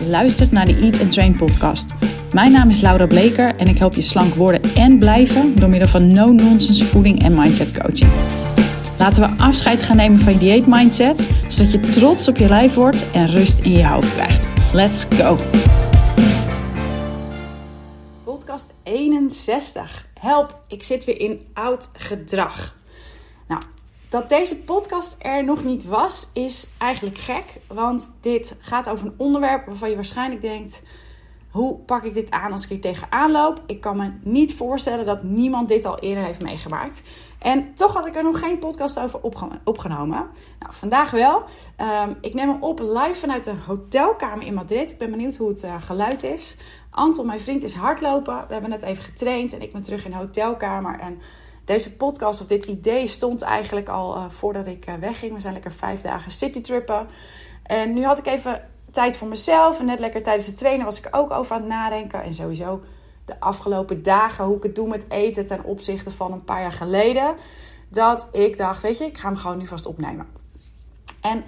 [0.00, 1.94] Je luistert naar de Eat and Train podcast.
[2.32, 5.88] Mijn naam is Laura Bleker en ik help je slank worden en blijven door middel
[5.88, 8.10] van no-nonsense voeding en mindset coaching.
[8.98, 12.74] Laten we afscheid gaan nemen van je dieet mindset, zodat je trots op je lijf
[12.74, 14.74] wordt en rust in je hoofd krijgt.
[14.74, 15.36] Let's go!
[18.24, 20.06] Podcast 61.
[20.20, 22.78] Help, ik zit weer in oud gedrag.
[24.10, 27.44] Dat deze podcast er nog niet was, is eigenlijk gek.
[27.66, 30.82] Want dit gaat over een onderwerp waarvan je waarschijnlijk denkt:
[31.50, 33.62] hoe pak ik dit aan als ik hier tegenaan loop?
[33.66, 37.02] Ik kan me niet voorstellen dat niemand dit al eerder heeft meegemaakt.
[37.38, 39.20] En toch had ik er nog geen podcast over
[39.64, 40.26] opgenomen.
[40.58, 41.42] Nou, vandaag wel.
[42.04, 44.90] Um, ik neem hem op live vanuit de hotelkamer in Madrid.
[44.90, 46.56] Ik ben benieuwd hoe het uh, geluid is.
[46.90, 48.44] Anton, mijn vriend, is hardlopen.
[48.46, 50.98] We hebben net even getraind en ik ben terug in de hotelkamer.
[50.98, 51.20] En
[51.70, 55.32] deze podcast of dit idee stond eigenlijk al uh, voordat ik uh, wegging.
[55.32, 57.08] We zijn lekker vijf dagen citytrippen.
[57.62, 59.78] En nu had ik even tijd voor mezelf.
[59.78, 62.22] En net lekker tijdens het trainen was ik ook over aan het nadenken.
[62.22, 62.80] En sowieso
[63.24, 66.72] de afgelopen dagen hoe ik het doe met eten ten opzichte van een paar jaar
[66.72, 67.34] geleden.
[67.88, 70.26] Dat ik dacht, weet je, ik ga hem gewoon nu vast opnemen.
[71.20, 71.44] En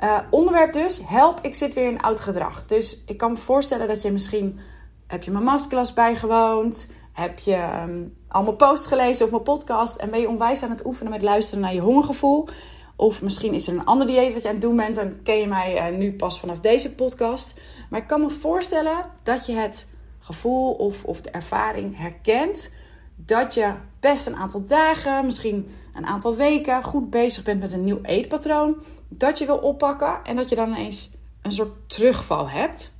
[0.00, 2.66] uh, onderwerp dus, help, ik zit weer in oud gedrag.
[2.66, 4.60] Dus ik kan me voorstellen dat je misschien,
[5.06, 6.88] heb je mijn masterclass bijgewoond?
[7.12, 9.96] Heb je um, allemaal posts gelezen of mijn podcast?
[9.96, 12.48] En ben je onwijs aan het oefenen met luisteren naar je hongergevoel?
[12.96, 15.38] Of misschien is er een ander dieet wat je aan het doen bent en ken
[15.38, 17.60] je mij uh, nu pas vanaf deze podcast.
[17.90, 19.88] Maar ik kan me voorstellen dat je het
[20.18, 22.74] gevoel of, of de ervaring herkent
[23.16, 27.84] dat je best een aantal dagen, misschien een aantal weken goed bezig bent met een
[27.84, 28.82] nieuw eetpatroon.
[29.08, 31.10] Dat je wil oppakken en dat je dan ineens
[31.42, 32.94] een soort terugval hebt.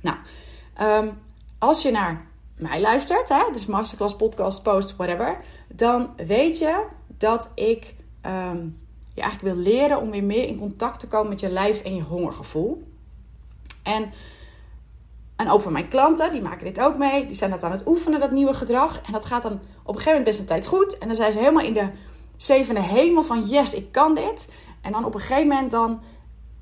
[0.00, 0.16] Nou,
[0.80, 1.18] um,
[1.58, 2.26] als je naar
[2.60, 7.94] mij luistert, hè, dus masterclass, podcast, post, whatever, dan weet je dat ik
[8.26, 8.76] um,
[9.14, 11.94] je eigenlijk wil leren om weer meer in contact te komen met je lijf en
[11.94, 12.82] je hongergevoel.
[13.82, 14.12] En
[15.36, 17.26] en ook van mijn klanten, die maken dit ook mee.
[17.26, 19.00] Die zijn dat aan het oefenen, dat nieuwe gedrag.
[19.02, 19.60] En dat gaat dan op
[19.94, 20.98] een gegeven moment best een tijd goed.
[20.98, 21.90] En dan zijn ze helemaal in de
[22.36, 24.52] zevende hemel van yes, ik kan dit.
[24.80, 26.00] En dan op een gegeven moment dan,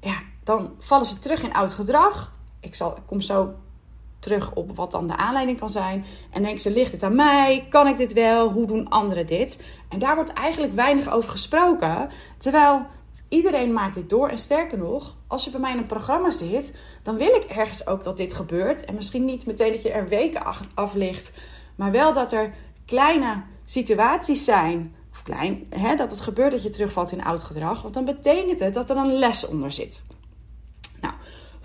[0.00, 2.32] ja, dan vallen ze terug in oud gedrag.
[2.60, 3.54] Ik, zal, ik kom zo
[4.26, 6.04] terug op wat dan de aanleiding kan zijn.
[6.30, 7.66] En denken ze, ligt het aan mij?
[7.68, 8.52] Kan ik dit wel?
[8.52, 9.60] Hoe doen anderen dit?
[9.88, 12.08] En daar wordt eigenlijk weinig over gesproken.
[12.38, 12.86] Terwijl
[13.28, 14.28] Iedereen maakt dit door.
[14.28, 17.86] En sterker nog, als je bij mij in een programma zit, dan wil ik ergens
[17.86, 18.84] ook dat dit gebeurt.
[18.84, 20.42] En misschien niet meteen dat je er weken
[20.74, 21.32] af ligt,
[21.76, 22.54] maar wel dat er
[22.84, 24.94] kleine situaties zijn.
[25.12, 27.82] Of klein, hè, dat het gebeurt dat je terugvalt in oud gedrag.
[27.82, 30.02] Want dan betekent het dat er een les onder zit.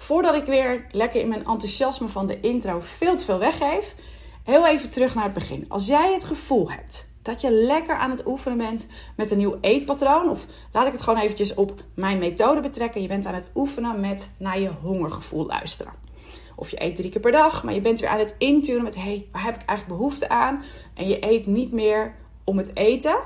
[0.02, 3.96] Voordat ik weer lekker in mijn enthousiasme van de intro veel te veel weggeef,
[4.44, 5.66] heel even terug naar het begin.
[5.68, 9.58] Als jij het gevoel hebt dat je lekker aan het oefenen bent met een nieuw
[9.62, 10.30] eetpatroon.
[10.30, 13.02] Of laat ik het gewoon eventjes op mijn methode betrekken.
[13.02, 15.94] Je bent aan het oefenen met naar je hongergevoel luisteren.
[16.56, 18.96] Of je eet drie keer per dag, maar je bent weer aan het intunen met...
[18.96, 20.64] hé, hey, waar heb ik eigenlijk behoefte aan?
[20.94, 23.20] En je eet niet meer om het eten.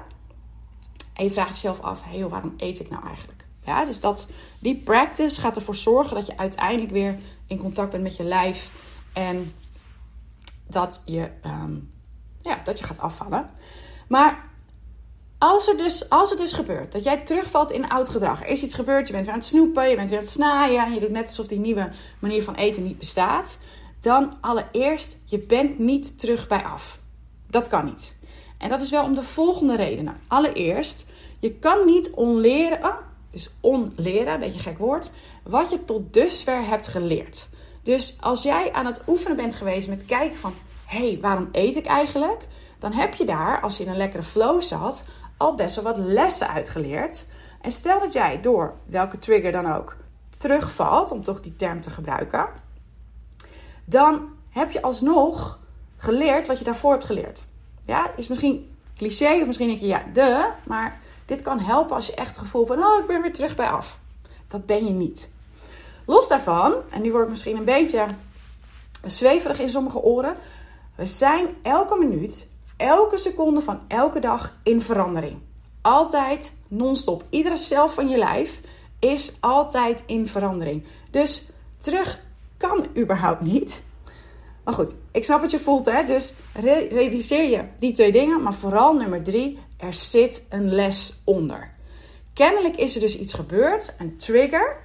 [1.14, 3.45] En je vraagt jezelf af, hé, hey, waarom eet ik nou eigenlijk?
[3.66, 7.16] Ja, dus dat, die practice gaat ervoor zorgen dat je uiteindelijk weer
[7.48, 8.72] in contact bent met je lijf.
[9.14, 9.54] En
[10.68, 11.92] dat je, um,
[12.42, 13.50] ja, dat je gaat afvallen.
[14.08, 14.50] Maar
[15.38, 18.64] als, er dus, als het dus gebeurt dat jij terugvalt in oud gedrag, er is
[18.64, 20.94] iets gebeurd, je bent weer aan het snoepen, je bent weer aan het snaaien en
[20.94, 23.60] je doet net alsof die nieuwe manier van eten niet bestaat,
[24.00, 27.00] dan allereerst, je bent niet terug bij af.
[27.48, 28.18] Dat kan niet.
[28.58, 30.18] En dat is wel om de volgende redenen.
[30.28, 31.10] Allereerst,
[31.40, 32.98] je kan niet onleren, oh,
[33.36, 35.12] dus onleren, een beetje gek woord,
[35.44, 37.48] wat je tot dusver hebt geleerd.
[37.84, 40.54] Dus als jij aan het oefenen bent geweest met kijken van,
[40.86, 42.48] hé, hey, waarom eet ik eigenlijk?
[42.80, 45.06] dan heb je daar, als je in een lekkere flow zat,
[45.38, 47.28] al best wel wat lessen uitgeleerd.
[47.62, 49.96] En stel dat jij door welke trigger dan ook
[50.38, 52.48] terugvalt, om toch die term te gebruiken,
[53.86, 55.60] dan heb je alsnog
[55.98, 57.46] geleerd wat je daarvoor hebt geleerd.
[57.86, 62.06] Ja, is misschien cliché of misschien denk je ja, de, maar dit kan helpen als
[62.06, 64.00] je echt het gevoel van, oh, ik ben weer terug bij af.
[64.48, 65.30] Dat ben je niet.
[66.06, 68.06] Los daarvan, en nu wordt het misschien een beetje
[69.04, 70.36] zweverig in sommige oren,
[70.96, 72.48] we zijn elke minuut
[72.78, 75.38] elke seconde van elke dag in verandering.
[75.82, 77.24] Altijd non-stop.
[77.30, 78.62] Iedere cel van je lijf
[79.00, 80.84] is altijd in verandering.
[81.12, 81.46] Dus
[81.78, 82.20] terug
[82.58, 83.84] kan überhaupt niet.
[84.66, 86.06] Maar goed, ik snap wat je voelt, hè?
[86.06, 86.34] Dus
[86.90, 88.42] realiseer je die twee dingen.
[88.42, 91.74] Maar vooral nummer drie, er zit een les onder.
[92.34, 94.78] Kennelijk is er dus iets gebeurd, een trigger,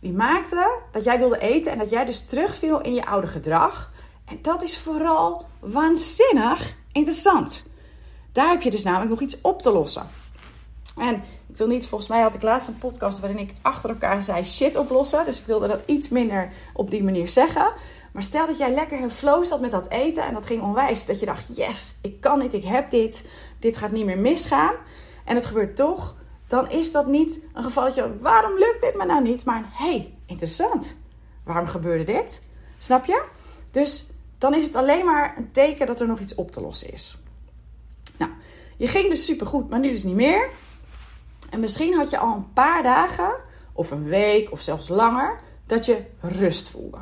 [0.00, 3.92] die maakte dat jij wilde eten en dat jij dus terugviel in je oude gedrag.
[4.24, 7.64] En dat is vooral waanzinnig interessant.
[8.32, 10.08] Daar heb je dus namelijk nog iets op te lossen.
[10.96, 14.22] En Ik wil niet, volgens mij had ik laatst een podcast waarin ik achter elkaar
[14.22, 15.24] zei shit oplossen.
[15.24, 17.72] Dus ik wilde dat iets minder op die manier zeggen.
[18.12, 21.06] Maar stel dat jij lekker in flow zat met dat eten en dat ging onwijs.
[21.06, 23.28] Dat je dacht, yes, ik kan dit, ik heb dit,
[23.58, 24.74] dit gaat niet meer misgaan.
[25.24, 26.16] En het gebeurt toch.
[26.46, 29.44] Dan is dat niet een gevalletje, waarom lukt dit me nou niet?
[29.44, 30.96] Maar hey, interessant.
[31.44, 32.42] Waarom gebeurde dit?
[32.78, 33.24] Snap je?
[33.70, 34.06] Dus
[34.38, 37.18] dan is het alleen maar een teken dat er nog iets op te lossen is.
[38.18, 38.30] Nou,
[38.76, 40.50] je ging dus supergoed, maar nu dus niet meer.
[41.50, 43.36] En misschien had je al een paar dagen,
[43.72, 46.98] of een week, of zelfs langer, dat je rust voelde.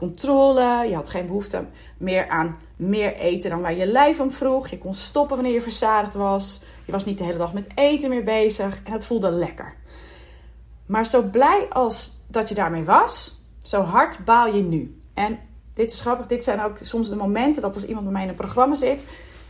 [0.00, 1.64] Controle, je had geen behoefte
[1.98, 4.68] meer aan meer eten dan waar je lijf om vroeg.
[4.68, 6.62] Je kon stoppen wanneer je verzadigd was.
[6.84, 9.74] Je was niet de hele dag met eten meer bezig en het voelde lekker.
[10.86, 15.00] Maar zo blij als dat je daarmee was, zo hard baal je nu.
[15.14, 15.38] En
[15.74, 18.28] dit is grappig, dit zijn ook soms de momenten dat als iemand bij mij in
[18.28, 19.06] een programma zit,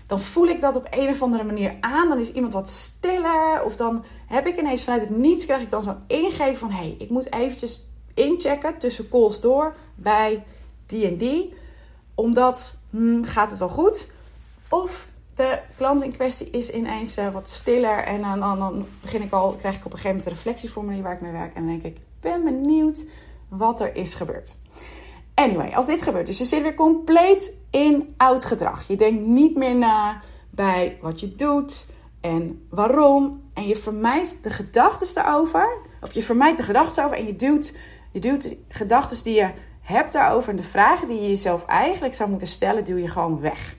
[0.07, 2.09] dan voel ik dat op een of andere manier aan.
[2.09, 3.63] Dan is iemand wat stiller.
[3.65, 6.71] Of dan heb ik ineens vanuit het niets, krijg ik dan zo'n ingeving van...
[6.71, 10.45] hé, hey, ik moet eventjes inchecken tussen calls door bij
[10.87, 11.55] die en die.
[12.15, 14.13] Omdat, hmm, gaat het wel goed?
[14.69, 17.99] Of de klant in kwestie is ineens uh, wat stiller.
[17.99, 21.13] En dan, dan, begin ik al, krijg ik op een gegeven moment een reflectieformulier waar
[21.13, 21.55] ik mee werk.
[21.55, 23.05] En dan denk ik, ben benieuwd
[23.49, 24.57] wat er is gebeurd.
[25.35, 28.89] Anyway, als dit gebeurt, dus je zit weer compleet in oud gedrag.
[28.89, 31.87] Je denkt niet meer na bij wat je doet
[32.21, 33.43] en waarom.
[33.55, 35.77] En je vermijdt de gedachten daarover.
[36.01, 37.77] Of je vermijdt de gedachten over en je duwt,
[38.11, 42.15] je duwt de gedachten die je hebt daarover en de vragen die je jezelf eigenlijk
[42.15, 43.77] zou moeten stellen, duw je gewoon weg.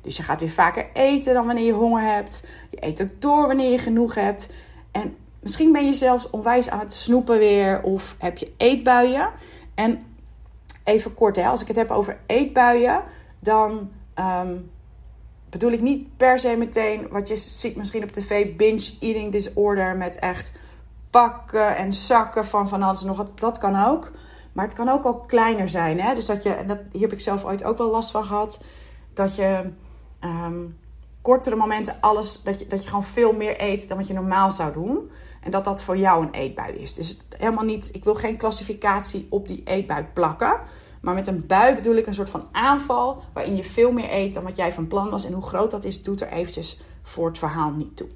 [0.00, 2.46] Dus je gaat weer vaker eten dan wanneer je honger hebt.
[2.70, 4.52] Je eet ook door wanneer je genoeg hebt.
[4.90, 9.30] En misschien ben je zelfs onwijs aan het snoepen weer of heb je eetbuien.
[9.74, 10.04] En
[10.84, 13.02] even kort, hè, als ik het heb over eetbuien,
[13.38, 14.56] dan ehm,
[15.50, 19.96] bedoel ik niet per se meteen wat je ziet misschien op tv, binge eating disorder
[19.96, 20.52] met echt
[21.12, 23.32] pakken en zakken van van alles en nog wat.
[23.34, 24.10] Dat kan ook.
[24.52, 26.00] Maar het kan ook al kleiner zijn.
[26.00, 26.14] Hè?
[26.14, 28.64] Dus dat je, en dat, hier heb ik zelf ooit ook wel last van gehad,
[29.12, 29.70] dat je
[30.20, 30.78] um,
[31.22, 34.50] kortere momenten alles, dat je, dat je gewoon veel meer eet dan wat je normaal
[34.50, 35.10] zou doen.
[35.40, 36.94] En dat dat voor jou een eetbui is.
[36.94, 40.60] Dus het, helemaal niet, ik wil geen klassificatie op die eetbui plakken.
[41.00, 44.34] Maar met een bui bedoel ik een soort van aanval waarin je veel meer eet
[44.34, 45.24] dan wat jij van plan was.
[45.24, 48.08] En hoe groot dat is, doet er eventjes voor het verhaal niet toe.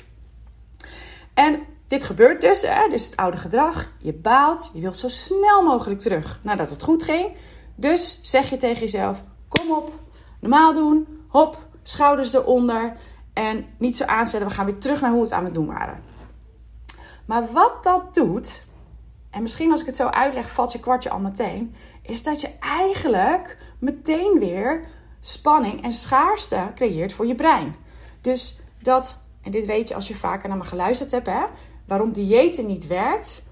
[1.34, 2.88] En dit gebeurt dus, hè?
[2.88, 3.92] dus het oude gedrag.
[3.98, 7.36] Je baalt, je wilt zo snel mogelijk terug nadat het goed ging.
[7.74, 9.92] Dus zeg je tegen jezelf: kom op,
[10.40, 12.96] normaal doen, hop, schouders eronder.
[13.32, 15.66] En niet zo aanzetten, we gaan weer terug naar hoe we het aan het doen
[15.66, 16.02] waren.
[17.26, 18.64] Maar wat dat doet,
[19.30, 22.50] en misschien als ik het zo uitleg, valt je kwartje al meteen, is dat je
[22.60, 24.84] eigenlijk meteen weer
[25.20, 27.76] spanning en schaarste creëert voor je brein.
[28.20, 31.44] Dus dat, en dit weet je als je vaker naar me geluisterd hebt, hè,
[31.86, 33.42] waarom diëten niet werkt,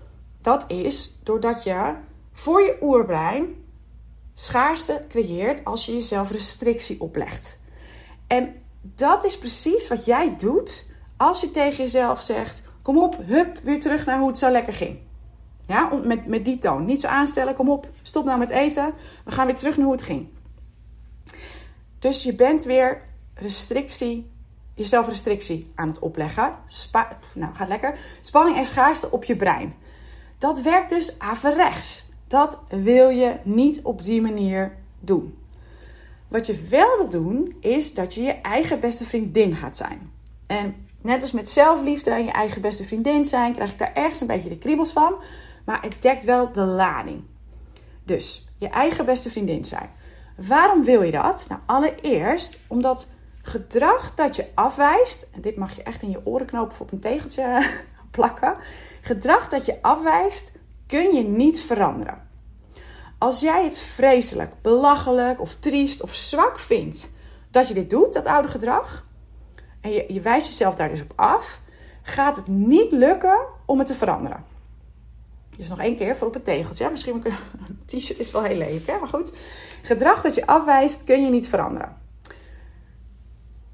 [0.40, 1.94] dat is doordat je
[2.32, 3.64] voor je oerbrein
[4.34, 7.58] schaarste creëert als je jezelf restrictie oplegt.
[8.26, 10.86] En dat is precies wat jij doet
[11.16, 14.72] als je tegen jezelf zegt: Kom op, hup, weer terug naar hoe het zo lekker
[14.72, 14.98] ging.
[15.66, 16.84] Ja, met, met die toon.
[16.84, 18.94] Niet zo aanstellen, kom op, stop nou met eten.
[19.24, 20.28] We gaan weer terug naar hoe het ging.
[21.98, 23.02] Dus je bent weer
[23.34, 24.30] restrictie,
[24.74, 26.52] jezelf restrictie aan het opleggen.
[27.32, 27.98] Nou, gaat lekker.
[28.20, 29.74] Spanning en schaarste op je brein.
[30.38, 32.06] Dat werkt dus averechts.
[32.26, 35.38] Dat wil je niet op die manier doen.
[36.28, 40.12] Wat je wel wil doen, is dat je je eigen beste vriendin gaat zijn.
[40.46, 44.20] En net als met zelfliefde en je eigen beste vriendin zijn, krijg ik daar ergens
[44.20, 45.14] een beetje de kriebels van.
[45.64, 47.22] Maar het dekt wel de lading.
[48.04, 49.90] Dus je eigen beste vriendin zijn.
[50.36, 51.46] Waarom wil je dat?
[51.48, 53.12] Nou, allereerst omdat
[53.46, 56.92] gedrag dat je afwijst, en dit mag je echt in je oren knopen of op
[56.92, 57.70] een tegeltje
[58.10, 58.58] plakken.
[59.00, 60.52] Gedrag dat je afwijst,
[60.86, 62.28] kun je niet veranderen.
[63.18, 67.12] Als jij het vreselijk, belachelijk of triest of zwak vindt
[67.50, 69.06] dat je dit doet, dat oude gedrag,
[69.80, 71.60] en je, je wijst jezelf daar dus op af,
[72.02, 74.44] gaat het niet lukken om het te veranderen.
[75.56, 76.90] Dus nog één keer voor op het tegeltje.
[76.90, 77.22] Misschien
[77.66, 78.98] een t-shirt is wel heel lelijk, hè?
[78.98, 79.32] maar goed.
[79.82, 82.02] Gedrag dat je afwijst kun je niet veranderen.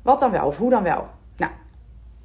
[0.02, 1.09] Wat dan wel of hoe dan wel?
[1.37, 1.52] Nou,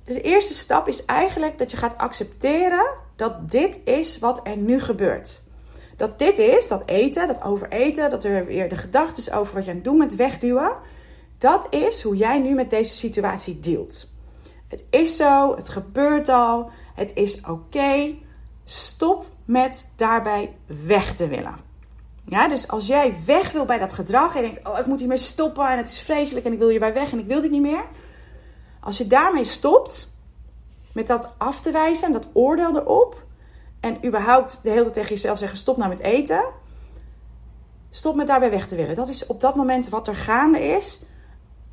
[0.04, 4.58] dus de eerste stap is eigenlijk dat je gaat accepteren dat dit is wat er
[4.58, 5.44] nu gebeurt.
[5.96, 9.70] Dat dit is, dat eten, dat overeten, dat er weer de gedachten over wat je
[9.70, 10.72] aan het doen met wegduwen.
[11.38, 14.08] Dat is hoe jij nu met deze situatie dealt.
[14.68, 18.16] Het is zo, het gebeurt al, het is oké.
[18.64, 21.65] Stop met daarbij weg te willen.
[22.28, 25.18] Ja, dus als jij weg wil bij dat gedrag en denkt: Oh, ik moet hiermee
[25.18, 27.62] stoppen en het is vreselijk en ik wil hierbij weg en ik wil dit niet
[27.62, 27.86] meer.
[28.80, 30.14] Als je daarmee stopt,
[30.94, 33.24] met dat af te wijzen en dat oordeel erop.
[33.80, 36.44] En überhaupt de hele tijd tegen jezelf zeggen: stop nou met eten.
[37.92, 38.96] Stop met daarbij weg te willen.
[38.96, 41.04] Dat is op dat moment wat er gaande is.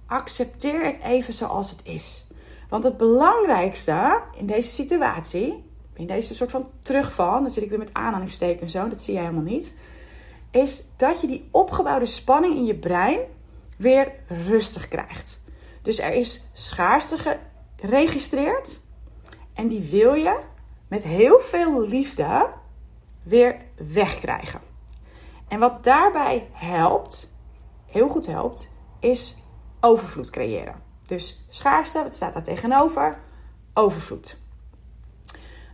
[0.07, 2.25] Accepteer het even zoals het is.
[2.69, 7.79] Want het belangrijkste in deze situatie, in deze soort van terugval, dan zit ik weer
[7.79, 9.75] met aanhalingstekens en zo, dat zie jij helemaal niet,
[10.53, 13.19] is dat je die opgebouwde spanning in je brein
[13.77, 15.41] weer rustig krijgt.
[15.83, 17.39] Dus er is schaarste
[17.77, 18.81] geregistreerd
[19.55, 20.41] en die wil je
[20.89, 22.49] met heel veel liefde
[23.23, 24.61] weer wegkrijgen.
[25.49, 27.37] En wat daarbij helpt,
[27.87, 29.37] heel goed helpt, is
[29.81, 30.83] overvloed creëren.
[31.07, 33.21] Dus schaarste, wat staat daar tegenover?
[33.75, 34.37] Overvloed.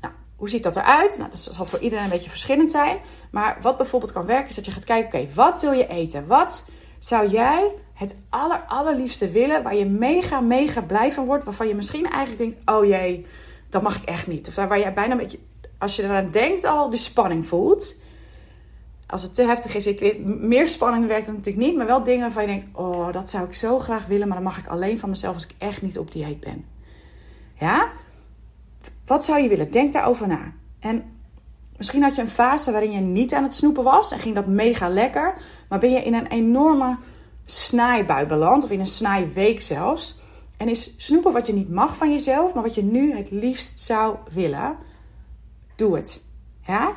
[0.00, 1.18] Nou, hoe ziet dat eruit?
[1.18, 3.00] Nou, dat zal voor iedereen een beetje verschillend zijn.
[3.30, 6.26] Maar wat bijvoorbeeld kan werken, is dat je gaat kijken: oké, wat wil je eten?
[6.26, 6.64] Wat
[6.99, 11.75] zou jij het aller, allerliefste willen, waar je mega, mega blij van wordt, waarvan je
[11.75, 13.26] misschien eigenlijk denkt: oh jee,
[13.68, 14.49] dat mag ik echt niet.
[14.49, 15.38] Of waar je bijna een beetje,
[15.78, 18.00] als je eraan denkt, al die spanning voelt.
[19.06, 22.20] Als het te heftig is, ik, meer spanning werkt dan natuurlijk niet, maar wel dingen
[22.20, 24.99] waarvan je denkt: oh, dat zou ik zo graag willen, maar dan mag ik alleen
[24.99, 26.64] van mezelf als ik echt niet op dieet ben.
[27.58, 27.92] Ja?
[29.06, 29.70] Wat zou je willen?
[29.70, 30.52] Denk daarover na.
[30.78, 31.17] En
[31.78, 34.47] misschien had je een fase waarin je niet aan het snoepen was en ging dat
[34.47, 35.35] mega lekker,
[35.68, 36.97] maar ben je in een enorme
[37.44, 40.18] snijbui beland, of in een snijweek zelfs.
[40.56, 43.80] En is snoepen wat je niet mag van jezelf, maar wat je nu het liefst
[43.80, 44.76] zou willen?
[45.76, 46.25] Doe het.
[46.66, 46.92] Ja?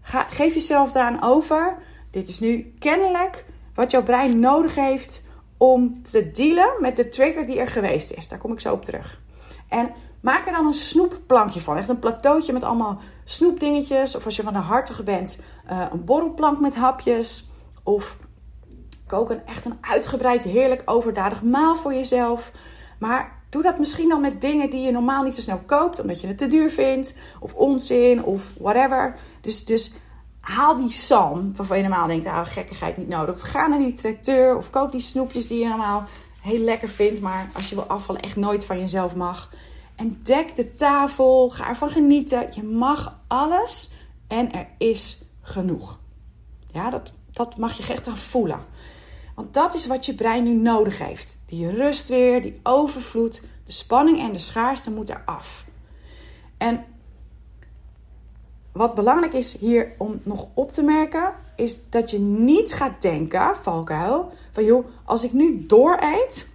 [0.00, 1.76] Ga, geef jezelf daaraan over.
[2.10, 3.44] Dit is nu kennelijk
[3.74, 5.24] wat jouw brein nodig heeft
[5.56, 8.28] om te dealen met de trigger die er geweest is.
[8.28, 9.20] Daar kom ik zo op terug.
[9.68, 11.76] En maak er dan een snoepplankje van.
[11.76, 14.16] Echt een plateautje met allemaal snoepdingetjes.
[14.16, 15.38] Of als je van de hartige bent,
[15.70, 17.50] uh, een borrelplank met hapjes.
[17.82, 18.16] Of
[19.06, 22.52] kook een echt een uitgebreid, heerlijk, overdadig maal voor jezelf.
[22.98, 26.20] Maar doe dat misschien dan met dingen die je normaal niet zo snel koopt, omdat
[26.20, 29.16] je het te duur vindt, of onzin, of whatever.
[29.40, 29.92] Dus, dus
[30.40, 33.34] haal die salm, waarvan je normaal denkt, nou, gekkigheid niet nodig.
[33.34, 36.04] Of ga naar die tracteur, of koop die snoepjes die je normaal
[36.40, 39.50] heel lekker vindt, maar als je wil afvallen echt nooit van jezelf mag.
[40.00, 42.48] En dek de tafel, ga ervan genieten.
[42.54, 43.90] Je mag alles
[44.26, 45.98] en er is genoeg.
[46.72, 48.64] Ja, dat, dat mag je echt aan voelen.
[49.34, 51.42] Want dat is wat je brein nu nodig heeft.
[51.46, 55.64] Die rust weer, die overvloed, de spanning en de schaarste moet eraf.
[56.56, 56.84] En
[58.72, 63.56] wat belangrijk is hier om nog op te merken, is dat je niet gaat denken,
[63.56, 66.48] valkuil, van joh, als ik nu door eet,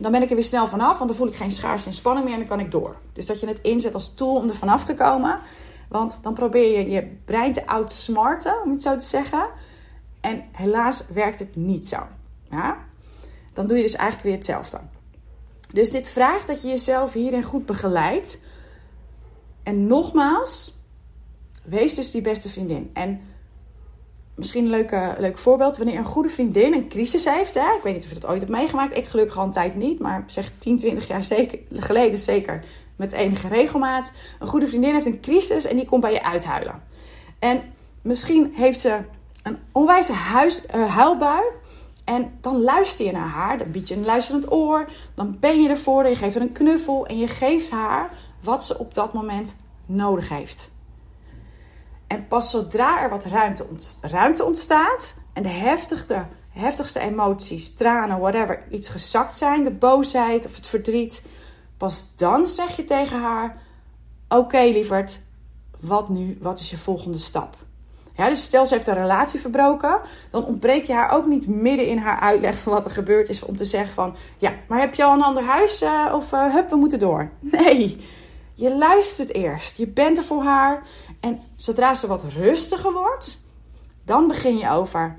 [0.00, 2.24] dan ben ik er weer snel vanaf, want dan voel ik geen schaarste en spanning
[2.24, 2.96] meer en dan kan ik door.
[3.12, 5.40] Dus dat je het inzet als tool om er vanaf te komen.
[5.88, 9.48] Want dan probeer je je brein te outsmarten, om het zo te zeggen.
[10.20, 11.98] En helaas werkt het niet zo.
[13.52, 14.80] Dan doe je dus eigenlijk weer hetzelfde.
[15.72, 18.42] Dus dit vraagt dat je jezelf hierin goed begeleidt.
[19.62, 20.78] En nogmaals,
[21.64, 22.90] wees dus die beste vriendin.
[22.92, 23.20] En
[24.40, 25.76] misschien een leuke, leuk voorbeeld.
[25.76, 27.54] Wanneer een goede vriendin een crisis heeft.
[27.54, 27.60] Hè?
[27.60, 28.96] Ik weet niet of je dat ooit hebt meegemaakt.
[28.96, 29.98] Ik gelukkig al een tijd niet.
[29.98, 32.64] Maar zeg 10, 20 jaar zeker, geleden zeker.
[32.96, 34.12] Met enige regelmaat.
[34.38, 36.82] Een goede vriendin heeft een crisis en die komt bij je uithuilen.
[37.38, 37.62] En
[38.02, 38.98] misschien heeft ze
[39.42, 41.42] een onwijze huis, uh, huilbui.
[42.04, 45.68] En dan luister je naar haar, dan bied je een luisterend oor, dan ben je
[45.68, 48.10] ervoor, je geeft haar een knuffel en je geeft haar
[48.42, 49.56] wat ze op dat moment
[49.86, 50.72] nodig heeft.
[52.10, 53.66] En pas zodra er wat ruimte,
[54.00, 60.56] ruimte ontstaat en de heftigste, heftigste emoties, tranen, whatever, iets gezakt zijn, de boosheid of
[60.56, 61.22] het verdriet,
[61.76, 63.62] pas dan zeg je tegen haar:
[64.28, 65.20] Oké, lieverd,
[65.80, 66.38] wat nu?
[66.40, 67.56] Wat is je volgende stap?
[68.16, 70.00] Ja, dus stel ze heeft een relatie verbroken,
[70.30, 73.42] dan ontbreek je haar ook niet midden in haar uitleg van wat er gebeurd is
[73.42, 76.54] om te zeggen van, ja, maar heb je al een ander huis uh, of uh,
[76.54, 77.30] hup, we moeten door.
[77.40, 78.04] Nee,
[78.60, 80.82] je luistert eerst, je bent er voor haar
[81.20, 83.40] en zodra ze wat rustiger wordt,
[84.04, 85.18] dan begin je over,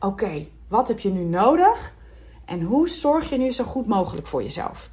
[0.00, 1.92] oké, wat heb je nu nodig
[2.44, 4.90] en hoe zorg je nu zo goed mogelijk voor jezelf?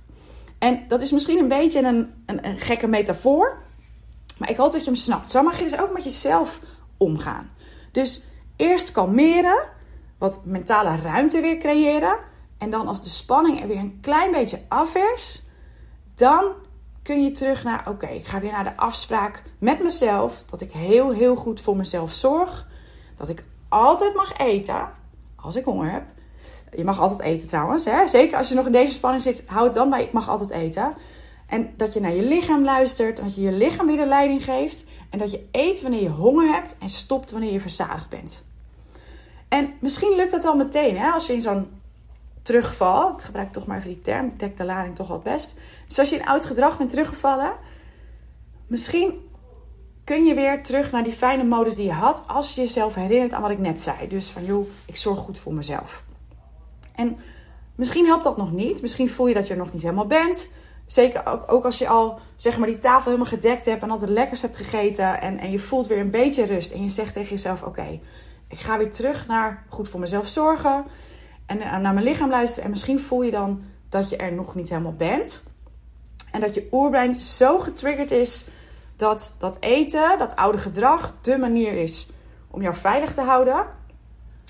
[0.60, 3.58] En dat is misschien een beetje een, een, een gekke metafoor,
[4.38, 5.30] maar ik hoop dat je hem snapt.
[5.30, 6.60] Zo mag je dus ook met jezelf
[6.98, 7.52] omgaan.
[7.92, 8.24] Dus
[8.56, 9.68] eerst kalmeren,
[10.18, 12.18] wat mentale ruimte weer creëren.
[12.58, 15.44] En dan als de spanning er weer een klein beetje af is,
[16.16, 16.46] dan
[17.04, 20.44] kun je terug naar: oké, ik ga weer naar de afspraak met mezelf.
[20.46, 22.68] Dat ik heel, heel goed voor mezelf zorg.
[23.16, 24.90] Dat ik altijd mag eten
[25.36, 26.04] als ik honger heb.
[26.76, 27.86] Je mag altijd eten trouwens.
[27.86, 28.08] Hè?
[28.08, 30.50] Zeker als je nog in deze spanning zit, hou het dan bij: ik mag altijd
[30.50, 30.94] eten.
[31.48, 34.86] En dat je naar je lichaam luistert, dat je je lichaam weer de leiding geeft.
[35.10, 38.44] En dat je eet wanneer je honger hebt en stopt wanneer je verzadigd bent.
[39.48, 41.10] En misschien lukt dat al meteen, hè?
[41.12, 41.68] als je in zo'n
[42.42, 45.26] terugval, ik gebruik toch maar even die term, ik dek de lading toch wel het
[45.26, 45.56] best.
[45.88, 47.54] Dus als je in oud gedrag bent teruggevallen,
[48.68, 49.32] misschien
[50.04, 53.34] kun je weer terug naar die fijne modus die je had als je jezelf herinnert
[53.34, 54.08] aan wat ik net zei.
[54.08, 56.04] Dus van joh, ik zorg goed voor mezelf.
[56.96, 57.16] En
[57.76, 58.82] misschien helpt dat nog niet.
[58.82, 60.50] Misschien voel je dat je er nog niet helemaal bent.
[60.86, 64.12] Zeker ook, als je al zeg maar die tafel helemaal gedekt hebt en al de
[64.12, 67.30] lekkers hebt gegeten en, en je voelt weer een beetje rust en je zegt tegen
[67.30, 68.00] jezelf: Oké,
[68.48, 70.86] ik ga weer terug naar goed voor mezelf zorgen
[71.46, 72.64] en naar mijn lichaam luisteren.
[72.64, 75.44] En misschien voel je dan dat je er nog niet helemaal bent.
[76.34, 78.48] En dat je oerbrein zo getriggerd is
[78.96, 82.10] dat dat eten, dat oude gedrag, de manier is
[82.52, 83.66] om jou veilig te houden.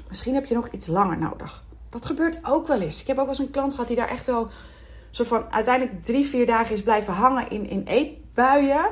[0.10, 1.64] Misschien heb je nog iets langer nodig.
[1.90, 3.02] Dat gebeurt ook wel eens.
[3.02, 4.50] Ik heb ook wel eens een klant gehad die daar echt wel
[5.12, 8.86] soort van uiteindelijk drie, vier dagen is blijven hangen in, in eetbuien.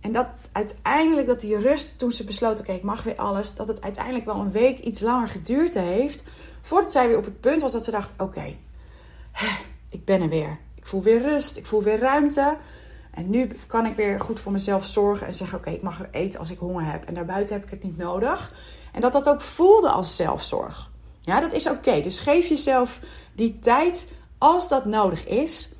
[0.00, 3.68] En dat uiteindelijk dat die rust, toen ze besloot, oké, ik mag weer alles, dat
[3.68, 6.22] het uiteindelijk wel een week iets langer geduurd heeft.
[6.60, 8.56] Voordat zij weer op het punt was dat ze dacht, oké,
[9.88, 10.58] ik ben er weer.
[10.80, 12.56] Ik voel weer rust, ik voel weer ruimte.
[13.10, 16.38] En nu kan ik weer goed voor mezelf zorgen en zeggen: Oké, ik mag eten
[16.38, 17.04] als ik honger heb.
[17.04, 18.52] En daarbuiten heb ik het niet nodig.
[18.92, 20.90] En dat dat ook voelde als zelfzorg.
[21.20, 22.00] Ja, dat is oké.
[22.00, 23.00] Dus geef jezelf
[23.32, 25.70] die tijd als dat nodig is.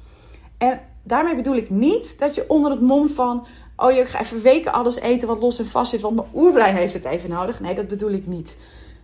[0.59, 4.43] En daarmee bedoel ik niet dat je onder het mom van: Oh, je ga even
[4.43, 7.61] weken alles eten wat los en vast zit, want mijn oerbrein heeft het even nodig.
[7.61, 8.59] Nee, dat bedoel ik niet.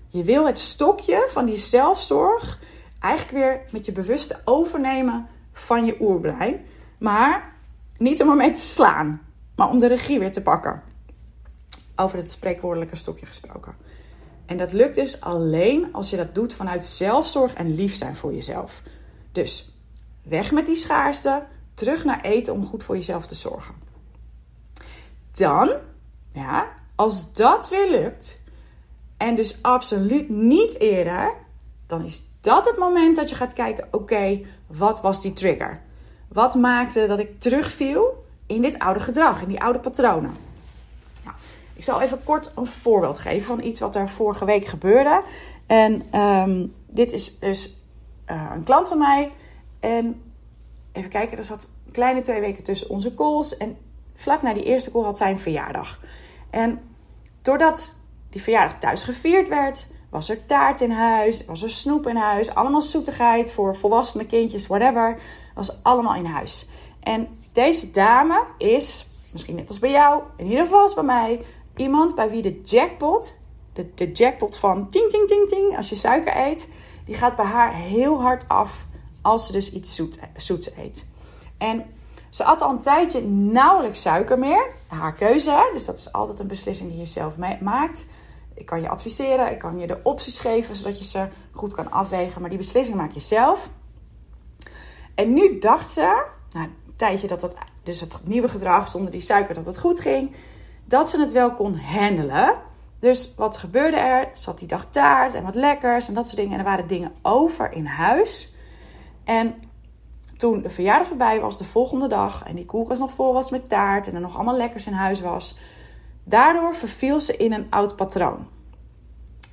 [0.08, 2.58] Je wil het stokje van die zelfzorg
[3.00, 6.64] eigenlijk weer met je bewuste overnemen van je oerbrein.
[6.98, 7.52] Maar
[7.96, 9.22] niet om ermee te slaan,
[9.56, 10.82] maar om de regie weer te pakken.
[11.96, 13.74] Over het spreekwoordelijke stokje gesproken.
[14.46, 18.34] En dat lukt dus alleen als je dat doet vanuit zelfzorg en lief zijn voor
[18.34, 18.82] jezelf.
[19.32, 19.72] Dus
[20.22, 21.42] weg met die schaarste,
[21.74, 23.74] terug naar eten om goed voor jezelf te zorgen.
[25.32, 25.70] Dan,
[26.32, 28.40] ja, als dat weer lukt,
[29.16, 31.32] en dus absoluut niet eerder,
[31.86, 35.80] dan is dat het moment dat je gaat kijken: oké, wat was die trigger?
[36.28, 40.34] Wat maakte dat ik terugviel in dit oude gedrag, in die oude patronen?
[41.24, 41.36] Nou,
[41.74, 45.22] ik zal even kort een voorbeeld geven van iets wat er vorige week gebeurde.
[45.66, 47.76] En um, dit is dus
[48.30, 49.32] uh, een klant van mij.
[49.80, 50.22] En
[50.92, 53.56] even kijken, er zat een kleine twee weken tussen onze calls.
[53.56, 53.76] En
[54.14, 56.00] vlak na die eerste call had zij een verjaardag.
[56.50, 56.80] En
[57.42, 57.94] doordat
[58.30, 62.54] die verjaardag thuis gevierd werd, was er taart in huis, was er snoep in huis,
[62.54, 65.18] allemaal zoetigheid voor volwassene kindjes, whatever
[65.54, 66.68] was allemaal in huis.
[67.00, 71.44] En deze dame is, misschien net als bij jou, in ieder geval als bij mij,
[71.76, 73.38] iemand bij wie de jackpot,
[73.72, 76.68] de, de jackpot van ting ting ting ting, als je suiker eet,
[77.04, 78.86] die gaat bij haar heel hard af
[79.22, 81.06] als ze dus iets zoet, zoets eet.
[81.58, 81.84] En
[82.30, 84.66] ze at al een tijdje nauwelijks suiker meer.
[84.86, 88.06] Haar keuze, dus dat is altijd een beslissing die je zelf maakt.
[88.56, 91.90] Ik kan je adviseren, ik kan je de opties geven zodat je ze goed kan
[91.90, 93.70] afwegen, maar die beslissing maak je zelf.
[95.14, 99.20] En nu dacht ze, na een tijdje dat dat, dus het nieuwe gedrag zonder die
[99.20, 100.34] suiker, dat het goed ging,
[100.84, 102.54] dat ze het wel kon handelen.
[102.98, 104.28] Dus wat gebeurde er?
[104.44, 106.52] Had die dag taart en wat lekkers en dat soort dingen.
[106.52, 108.54] En er waren dingen over in huis.
[109.24, 109.54] En
[110.36, 113.68] toen de verjaardag voorbij was, de volgende dag, en die koelkast nog vol was met
[113.68, 115.58] taart en er nog allemaal lekkers in huis was,
[116.28, 118.46] daardoor verviel ze in een oud patroon.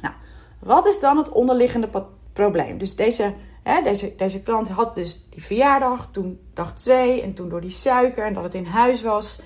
[0.01, 0.13] Nou,
[0.59, 1.89] wat is dan het onderliggende
[2.33, 2.77] probleem?
[2.77, 3.33] Dus deze
[3.63, 7.69] Hè, deze, deze klant had dus die verjaardag, toen dag twee en toen door die
[7.69, 9.41] suiker en dat het in huis was,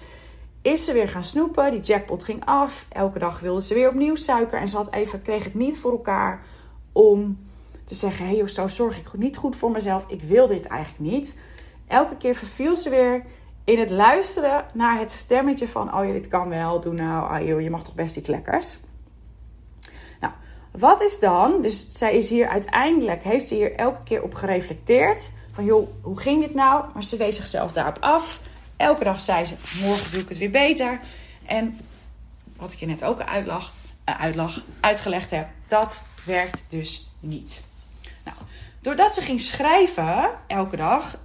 [0.62, 1.72] is ze weer gaan snoepen.
[1.72, 2.86] Die jackpot ging af.
[2.90, 5.92] Elke dag wilde ze weer opnieuw suiker en ze had even, kreeg het niet voor
[5.92, 6.46] elkaar
[6.92, 7.48] om
[7.84, 10.06] te zeggen: hé, hey, zo zorg ik niet goed voor mezelf.
[10.08, 11.38] Ik wil dit eigenlijk niet.
[11.88, 13.26] Elke keer verviel ze weer
[13.68, 17.48] in het luisteren naar het stemmetje van: oh ja, dit kan wel, doe nou, oh,
[17.48, 18.78] joh, je mag toch best iets lekkers.
[20.78, 25.32] Wat is dan, dus zij is hier uiteindelijk, heeft ze hier elke keer op gereflecteerd.
[25.52, 26.86] Van joh, hoe ging dit nou?
[26.94, 28.42] Maar ze wees zichzelf daarop af.
[28.76, 31.00] Elke dag zei ze, morgen doe ik het weer beter.
[31.46, 31.80] En
[32.56, 33.74] wat ik je net ook uitlag,
[34.10, 37.64] uh, uitlag, uitgelegd heb, dat werkt dus niet.
[38.26, 38.38] Nou,
[38.82, 41.20] doordat ze ging schrijven elke dag,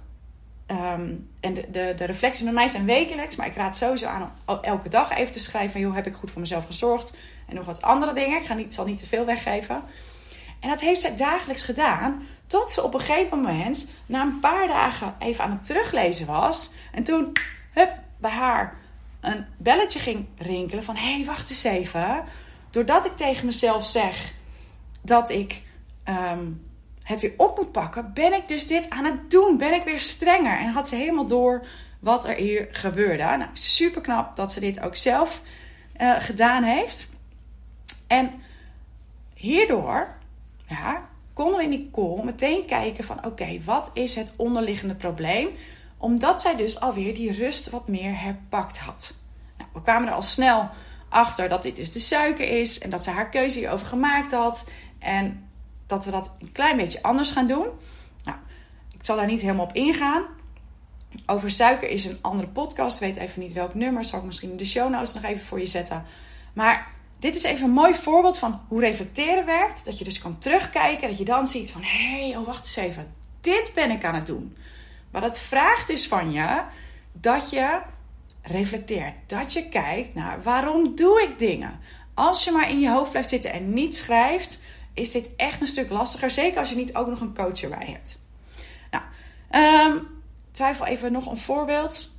[0.73, 4.33] Ehm, en de, de, de reflecties bij mij zijn wekelijks, maar ik raad sowieso aan
[4.45, 7.17] om elke dag even te schrijven van, joh, heb ik goed voor mezelf gezorgd?
[7.47, 8.39] En nog wat andere dingen.
[8.39, 9.81] Ik ga niet, zal niet te veel weggeven.
[10.59, 14.67] En dat heeft zij dagelijks gedaan, tot ze op een gegeven moment, na een paar
[14.67, 16.71] dagen, even aan het teruglezen was.
[16.91, 17.31] En toen,
[17.73, 18.77] hup, bij haar
[19.21, 22.23] een belletje ging rinkelen van, hé, hey, wacht eens even.
[22.69, 24.33] Doordat ik tegen mezelf zeg
[25.01, 25.61] dat ik...
[26.03, 26.45] Ehm,
[27.03, 29.57] het weer op moet pakken, ben ik dus dit aan het doen.
[29.57, 30.57] Ben ik weer strenger.
[30.57, 31.65] En had ze helemaal door
[31.99, 33.23] wat er hier gebeurde.
[33.23, 35.41] Nou, super knap dat ze dit ook zelf
[36.01, 37.09] uh, gedaan heeft.
[38.07, 38.31] En
[39.35, 40.15] hierdoor
[40.67, 45.49] ja, konden we in die call meteen kijken van oké, wat is het onderliggende probleem?
[45.97, 49.15] Omdat zij dus alweer die rust wat meer herpakt had.
[49.73, 50.69] we kwamen er al snel
[51.09, 54.69] achter dat dit dus de suiker is en dat ze haar keuze hierover gemaakt had.
[54.99, 55.49] En
[55.95, 57.67] dat we dat een klein beetje anders gaan doen.
[58.23, 58.37] Nou,
[58.91, 60.23] ik zal daar niet helemaal op ingaan.
[61.25, 62.99] Over suiker is een andere podcast.
[62.99, 64.05] Weet even niet welk nummer.
[64.05, 66.05] Zal ik misschien in de show notes nog even voor je zetten.
[66.53, 66.87] Maar
[67.19, 69.85] dit is even een mooi voorbeeld van hoe reflecteren werkt.
[69.85, 71.07] Dat je dus kan terugkijken.
[71.07, 71.81] Dat je dan ziet van...
[71.83, 73.13] Hé, hey, oh wacht eens even.
[73.41, 74.55] Dit ben ik aan het doen.
[75.11, 76.61] Maar dat vraagt dus van je
[77.11, 77.81] dat je
[78.41, 79.17] reflecteert.
[79.27, 81.79] Dat je kijkt naar waarom doe ik dingen.
[82.13, 84.59] Als je maar in je hoofd blijft zitten en niet schrijft,
[84.93, 86.29] is dit echt een stuk lastiger.
[86.29, 88.21] Zeker als je niet ook nog een coach erbij hebt.
[88.91, 89.03] Nou,
[89.91, 90.07] um,
[90.51, 92.11] twijfel even nog een voorbeeld.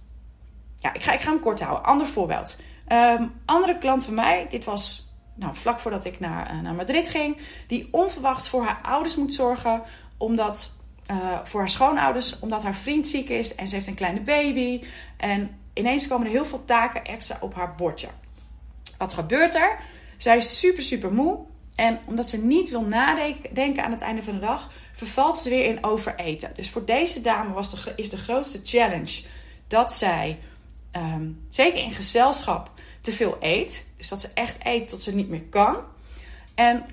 [0.77, 1.85] Ja, ik ga, ik ga hem kort houden.
[1.85, 2.61] Ander voorbeeld.
[2.89, 7.09] Um, andere klant van mij, dit was nou, vlak voordat ik naar, uh, naar Madrid
[7.09, 9.83] ging, die onverwachts voor haar ouders moet zorgen,
[10.17, 10.73] omdat
[11.11, 14.85] uh, voor haar schoonouders, omdat haar vriend ziek is en ze heeft een kleine baby.
[15.17, 18.09] En ineens komen er heel veel taken extra op haar bordje.
[18.99, 19.79] Wat gebeurt er?
[20.17, 21.39] Zij is super, super moe.
[21.75, 25.65] En omdat ze niet wil nadenken aan het einde van de dag, vervalt ze weer
[25.65, 26.53] in overeten.
[26.57, 29.23] Dus voor deze dame was de, is de grootste challenge
[29.67, 30.39] dat zij,
[30.97, 33.89] um, zeker in gezelschap, te veel eet.
[33.97, 35.77] Dus dat ze echt eet tot ze niet meer kan.
[36.55, 36.85] En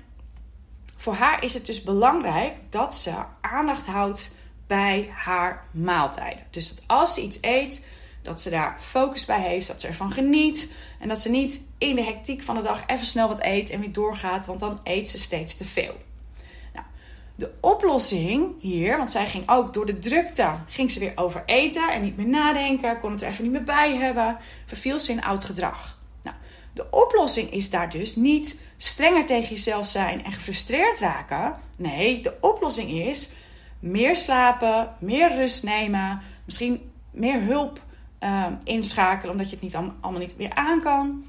[0.96, 4.34] voor haar is het dus belangrijk dat ze aandacht houdt
[4.66, 6.44] bij haar maaltijden.
[6.50, 7.86] Dus dat als ze iets eet,
[8.22, 10.72] dat ze daar focus bij heeft, dat ze ervan geniet.
[11.00, 13.80] En dat ze niet in de hectiek van de dag even snel wat eet en
[13.80, 15.94] weer doorgaat, want dan eet ze steeds te veel.
[16.74, 16.86] Nou,
[17.36, 21.92] de oplossing hier, want zij ging ook door de drukte, ging ze weer over eten
[21.92, 25.24] en niet meer nadenken, kon het er even niet meer bij hebben, verviel ze in
[25.24, 25.98] oud gedrag.
[26.22, 26.36] Nou,
[26.72, 31.54] de oplossing is daar dus niet strenger tegen jezelf zijn en gefrustreerd raken.
[31.76, 33.30] Nee, de oplossing is
[33.78, 37.80] meer slapen, meer rust nemen, misschien meer hulp
[38.22, 41.24] uh, inschakelen omdat je het niet allemaal niet meer aan kan.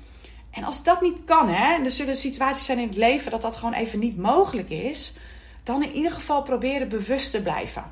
[0.51, 3.55] En als dat niet kan, hè, er zullen situaties zijn in het leven dat dat
[3.55, 5.13] gewoon even niet mogelijk is,
[5.63, 7.83] dan in ieder geval proberen bewust te blijven.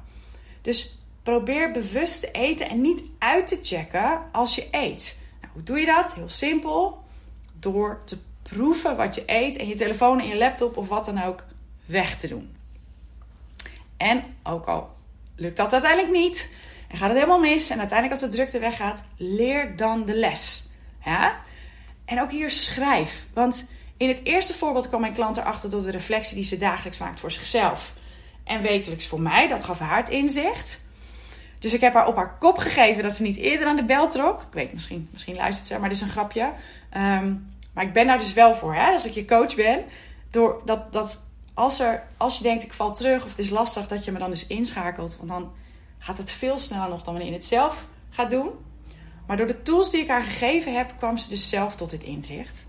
[0.61, 5.19] Dus probeer bewust te eten en niet uit te checken als je eet.
[5.41, 6.13] Nou, hoe doe je dat?
[6.13, 7.03] Heel simpel.
[7.59, 11.23] Door te proeven wat je eet en je telefoon en je laptop of wat dan
[11.23, 11.45] ook
[11.85, 12.55] weg te doen.
[13.97, 14.89] En ook al
[15.35, 16.51] lukt dat uiteindelijk niet,
[16.91, 20.69] en gaat het helemaal mis en uiteindelijk als de drukte weggaat, leer dan de les.
[21.06, 21.39] Ja?
[22.06, 23.25] En ook hier schrijf.
[23.34, 26.97] Want in het eerste voorbeeld kwam mijn klant erachter door de reflectie die ze dagelijks
[26.97, 27.93] maakt voor zichzelf.
[28.43, 29.47] En wekelijks voor mij.
[29.47, 30.82] Dat gaf haar het inzicht.
[31.60, 34.08] Dus ik heb haar op haar kop gegeven dat ze niet eerder aan de bel
[34.08, 34.41] trok.
[34.41, 36.51] Ik weet, misschien, misschien luistert ze, maar dit is een grapje.
[36.89, 37.34] Ehm,
[37.73, 38.91] maar ik ben daar dus wel voor, hè?
[38.91, 39.84] als ik je coach ben.
[40.30, 41.23] Door dat, dat
[41.54, 44.19] als, er, als je denkt ik val terug of het is lastig, dat je me
[44.19, 45.17] dan dus inschakelt.
[45.17, 45.51] Want dan
[46.01, 48.49] gaat het veel sneller nog dan wanneer je het zelf gaat doen.
[49.27, 52.03] Maar door de tools die ik haar gegeven heb, kwam ze dus zelf tot dit
[52.03, 52.65] inzicht.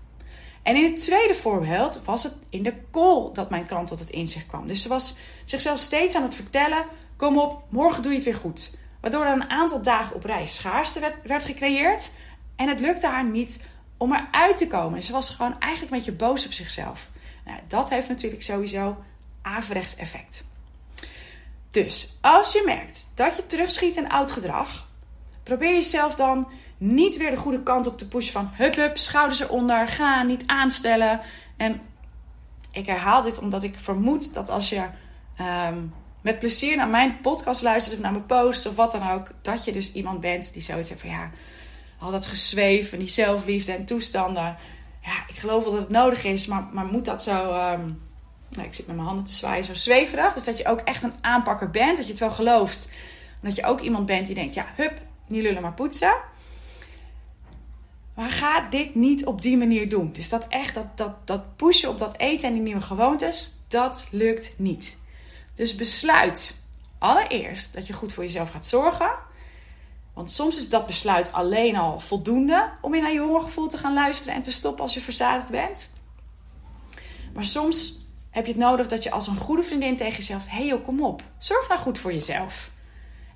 [0.61, 4.09] En in het tweede voorbeeld was het in de call dat mijn klant tot het
[4.09, 4.67] inzicht kwam.
[4.67, 8.35] Dus ze was zichzelf steeds aan het vertellen: kom op, morgen doe je het weer
[8.35, 8.77] goed.
[9.01, 12.11] Waardoor er een aantal dagen op rij schaarste werd, werd gecreëerd.
[12.55, 13.59] En het lukte haar niet
[13.97, 15.03] om eruit te komen.
[15.03, 17.09] Ze was gewoon eigenlijk een beetje boos op zichzelf.
[17.45, 18.97] Nou, dat heeft natuurlijk sowieso
[19.41, 20.45] averechts effect.
[21.73, 24.87] Dus als je merkt dat je terugschiet in oud gedrag,
[25.43, 29.39] probeer jezelf dan niet weer de goede kant op te pushen van hup hup, schouders
[29.39, 31.19] eronder, ga, niet aanstellen.
[31.57, 31.81] En
[32.71, 34.85] ik herhaal dit omdat ik vermoed dat als je
[35.37, 35.77] ehm,
[36.21, 39.65] met plezier naar mijn podcast luistert of naar mijn posts of wat dan ook, dat
[39.65, 41.31] je dus iemand bent die zoiets heeft van ja,
[41.99, 44.57] al dat gezweef en die zelfliefde en toestanden.
[45.01, 47.53] Ja, ik geloof wel dat het nodig is, maar, maar moet dat zo...
[47.53, 47.89] Ehm,
[48.55, 50.33] nou, ik zit met mijn handen te zwaaien, zo zweverig.
[50.33, 52.89] Dus dat je ook echt een aanpakker bent, dat je het wel gelooft.
[53.41, 56.13] Dat je ook iemand bent die denkt, ja, hup, niet lullen maar poetsen.
[58.15, 60.11] Maar ga dit niet op die manier doen.
[60.13, 64.07] Dus dat echt, dat, dat, dat pushen op dat eten en die nieuwe gewoontes, dat
[64.11, 64.97] lukt niet.
[65.53, 66.61] Dus besluit
[66.97, 69.11] allereerst dat je goed voor jezelf gaat zorgen.
[70.13, 73.93] Want soms is dat besluit alleen al voldoende om weer naar je hongergevoel te gaan
[73.93, 75.91] luisteren en te stoppen als je verzadigd bent.
[77.33, 78.02] Maar soms
[78.33, 81.21] heb je het nodig dat je als een goede vriendin tegen jezelf hey kom op,
[81.37, 82.71] zorg nou goed voor jezelf.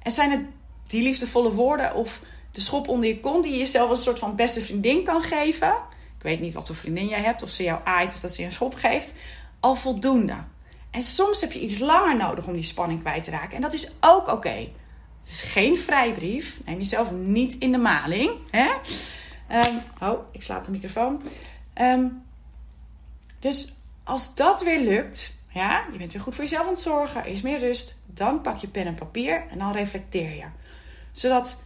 [0.03, 0.41] En zijn het
[0.87, 4.35] die liefdevolle woorden of de schop onder je kont die je jezelf een soort van
[4.35, 5.73] beste vriendin kan geven?
[6.17, 8.41] Ik weet niet wat voor vriendin jij hebt, of ze jou aait of dat ze
[8.41, 9.13] je een schop geeft.
[9.59, 10.35] Al voldoende.
[10.91, 13.55] En soms heb je iets langer nodig om die spanning kwijt te raken.
[13.55, 14.69] En dat is ook oké.
[15.19, 16.59] Het is geen vrijbrief.
[16.65, 18.31] Neem jezelf niet in de maling.
[18.51, 18.69] Hè?
[19.69, 21.21] Um, oh, ik slaap de microfoon.
[21.81, 22.23] Um,
[23.39, 23.76] dus
[24.07, 27.41] als dat weer lukt, ja, je bent weer goed voor jezelf aan het zorgen, is
[27.41, 30.45] meer rust, dan pak je pen en papier en dan reflecteer je.
[31.11, 31.63] Zodat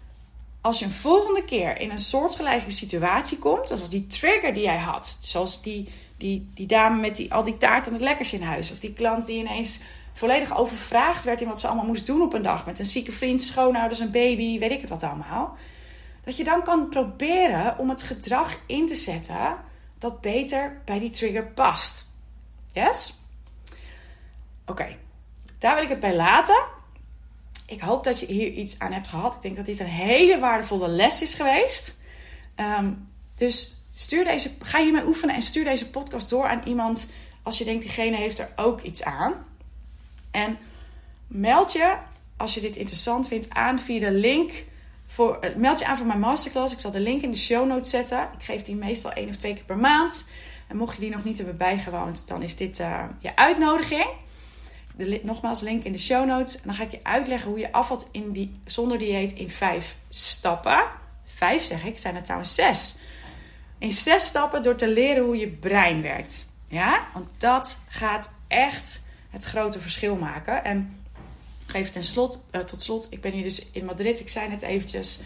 [0.62, 4.64] als je een volgende keer in een soortgelijke situatie komt, dus als die trigger die
[4.64, 8.34] jij had, zoals die, die, die dame met die, al die taart en het lekkers
[8.34, 9.80] in huis, of die klant die ineens
[10.14, 13.12] volledig overvraagd werd in wat ze allemaal moest doen op een dag, met een zieke
[13.12, 15.58] vriend, schoonouders, een baby, weet ik het wat allemaal,
[16.24, 19.56] dat je dan kan proberen om het gedrag in te zetten
[19.98, 22.11] dat beter bij die trigger past.
[22.74, 23.20] Yes?
[24.66, 24.98] Oké,
[25.58, 26.64] daar wil ik het bij laten.
[27.66, 29.36] Ik hoop dat je hier iets aan hebt gehad.
[29.36, 32.00] Ik denk dat dit een hele waardevolle les is geweest.
[32.56, 32.92] Ehm,
[33.36, 37.10] dus stuur deze, ga hiermee oefenen en stuur deze podcast door aan iemand
[37.44, 39.34] als je denkt diegene heeft er ook iets aan.
[40.32, 40.58] En
[41.28, 41.98] meld je
[42.38, 44.66] als je dit interessant vindt aan via de link.
[45.06, 46.74] Voor, eh, meld je aan voor mijn masterclass.
[46.74, 48.30] Ik zal de link in de show notes zetten.
[48.38, 50.28] Ik geef die meestal één of twee keer per maand.
[50.72, 54.08] En mocht je die nog niet hebben bijgewoond, dan is dit uh, je uitnodiging
[54.96, 56.56] de, nogmaals, link in de show notes.
[56.56, 59.96] En dan ga ik je uitleggen hoe je afvalt in die, zonder dieet in vijf
[60.10, 60.84] stappen.
[61.26, 62.96] Vijf zeg ik, zijn er trouwens zes.
[63.78, 66.46] In zes stappen door te leren hoe je brein werkt.
[66.68, 70.64] Ja, want dat gaat echt het grote verschil maken.
[70.64, 71.04] En
[71.66, 74.62] geef ten slot, uh, tot slot, ik ben hier dus in Madrid, ik zei het
[74.62, 75.20] eventjes.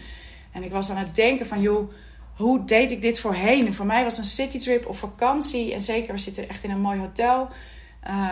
[0.52, 1.92] En ik was aan het denken van, joh,
[2.36, 3.66] hoe deed ik dit voorheen?
[3.66, 6.80] En voor mij was een citytrip of vakantie, en zeker we zitten echt in een
[6.80, 7.48] mooi hotel,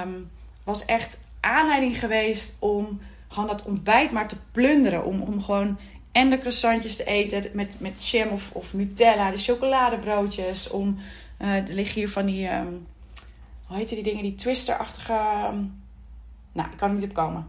[0.03, 0.31] um,
[0.65, 5.05] was echt aanleiding geweest om gewoon dat ontbijt maar te plunderen.
[5.05, 5.79] Om, om gewoon
[6.13, 10.71] en de croissantjes te eten met, met jam of, of Nutella, de chocoladebroodjes.
[10.71, 10.99] Om,
[11.39, 12.87] uh, er liggen hier van die, um,
[13.67, 15.13] hoe heet die dingen, die twister-achtige...
[15.53, 15.83] Um,
[16.53, 17.47] nou, ik kan er niet op komen.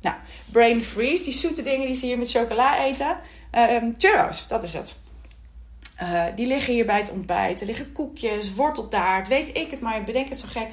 [0.00, 0.16] Nou,
[0.52, 3.16] brain freeze, die zoete dingen die ze hier met chocola eten.
[3.54, 5.00] Uh, churros, dat is het.
[6.02, 7.60] Uh, die liggen hier bij het ontbijt.
[7.60, 10.04] Er liggen koekjes, worteltaart, weet ik het maar.
[10.04, 10.68] Bedenk het zo gek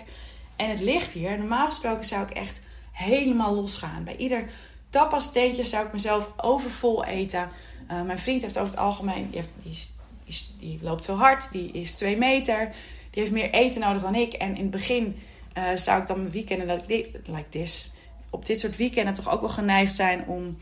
[0.56, 1.38] en het ligt hier.
[1.38, 2.62] Normaal gesproken zou ik echt
[2.92, 4.04] helemaal losgaan.
[4.04, 4.44] Bij ieder
[4.90, 7.50] tapas zou ik mezelf overvol eten.
[7.92, 9.78] Uh, mijn vriend heeft over het algemeen, die, heeft, die,
[10.26, 12.70] die, die, loopt veel hard, die is twee meter.
[13.10, 14.34] Die heeft meer eten nodig dan ik.
[14.34, 15.20] En in het begin
[15.58, 17.92] uh, zou ik dan mijn weekenden, dat ik like this,
[18.30, 20.58] op dit soort weekenden toch ook wel geneigd zijn om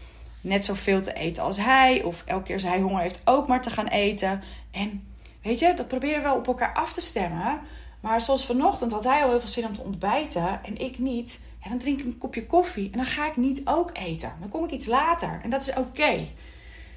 [0.48, 2.04] net zoveel te eten als hij.
[2.04, 4.44] Of elke keer als hij honger heeft ook maar te gaan eten.
[4.72, 5.08] En
[5.42, 7.60] weet je, dat proberen we wel op elkaar af te stemmen.
[8.00, 11.42] Maar zoals vanochtend had hij al heel veel zin om te ontbijten en ik niet.
[11.60, 14.34] En dan drink ik een kopje koffie en dan ga ik niet ook eten.
[14.40, 16.28] Dan kom ik iets later en dat is oké.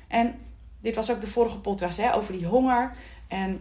[0.08, 0.38] En
[0.80, 2.92] dit was ook de vorige podcast hè, over die honger.
[3.28, 3.60] En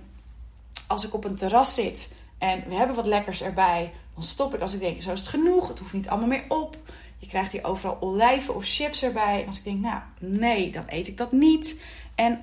[0.87, 4.61] als ik op een terras zit en we hebben wat lekkers erbij, dan stop ik
[4.61, 5.67] als ik denk, zo is het genoeg.
[5.67, 6.77] Het hoeft niet allemaal meer op.
[7.19, 9.41] Je krijgt hier overal olijven of chips erbij.
[9.41, 11.83] En als ik denk, nou nee, dan eet ik dat niet.
[12.15, 12.41] En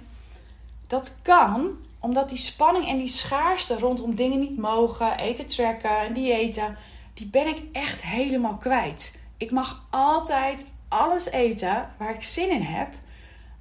[0.86, 6.12] dat kan omdat die spanning en die schaarste rondom dingen niet mogen, eten tracken en
[6.12, 6.76] diëten,
[7.14, 9.18] die ben ik echt helemaal kwijt.
[9.36, 12.94] Ik mag altijd alles eten waar ik zin in heb,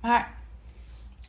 [0.02, 0.34] maar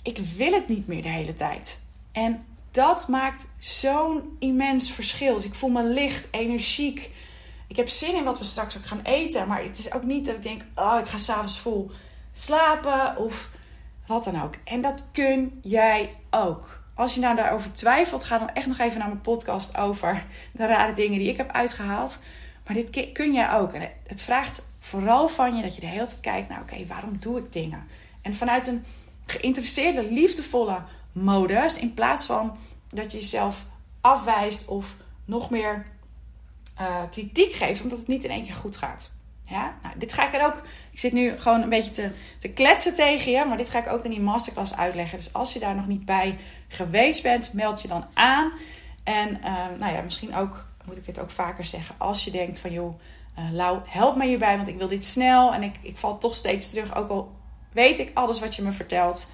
[0.03, 1.83] ik wil het niet meer de hele tijd.
[2.12, 5.35] En dat maakt zo'n immens verschil.
[5.35, 7.11] Dus ik voel me licht, energiek.
[7.66, 9.48] Ik heb zin in wat we straks ook gaan eten.
[9.48, 11.90] Maar het is ook niet dat ik denk: oh, ik ga s'avonds vol
[12.33, 13.50] slapen of
[14.07, 14.55] wat dan ook.
[14.64, 16.85] En dat kun jij ook.
[16.94, 20.66] Als je nou daarover twijfelt, ga dan echt nog even naar mijn podcast over de
[20.66, 22.18] rare dingen die ik heb uitgehaald.
[22.64, 23.72] Maar dit kun jij ook.
[23.72, 27.18] En het vraagt vooral van je dat je de hele tijd kijkt naar: oké, waarom
[27.18, 27.87] doe ik dingen?
[28.22, 28.85] En vanuit een
[29.26, 32.57] geïnteresseerde, liefdevolle modus, in plaats van
[32.90, 33.66] dat je jezelf
[34.00, 35.87] afwijst of nog meer
[36.81, 39.11] uh, kritiek geeft, omdat het niet in één keer goed gaat.
[39.43, 39.77] Ja?
[39.83, 40.62] Nou, dit ga ik er ook.
[40.91, 43.93] Ik zit nu gewoon een beetje te, te kletsen tegen je, maar dit ga ik
[43.93, 45.19] ook in die masterclass uitleggen.
[45.19, 48.53] Dus als je daar nog niet bij geweest bent, meld je dan aan.
[49.05, 52.59] En uh, nou ja, misschien ook, moet ik dit ook vaker zeggen, als je denkt
[52.59, 52.99] van joh,
[53.39, 56.35] uh, Lau, help me hierbij, want ik wil dit snel en ik, ik val toch
[56.35, 56.97] steeds terug.
[56.97, 57.37] Ook al
[57.73, 59.29] weet ik alles wat je me vertelt,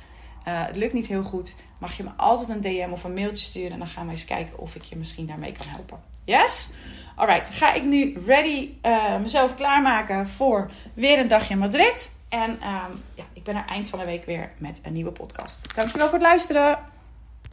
[0.49, 3.45] uh, het lukt niet heel goed, mag je me altijd een DM of een mailtje
[3.45, 6.12] sturen en dan gaan we eens kijken of ik je misschien daarmee kan helpen.
[6.25, 6.71] Yes?
[7.17, 12.17] Alright, ga ik nu ready uh, mezelf klaarmaken voor weer een dagje in Madrid.
[12.29, 15.75] En um, ja, ik ben er eind van de week weer met een nieuwe podcast.
[15.75, 16.79] Dankjewel voor het luisteren.